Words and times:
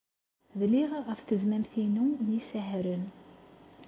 Dliɣ 0.59 0.91
ɣef 1.07 1.19
tezmamt-inu 1.21 2.05
n 2.25 2.27
yisihaṛen. 2.35 3.03